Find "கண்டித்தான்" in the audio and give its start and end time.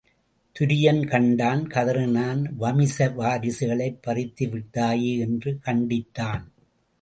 5.65-6.43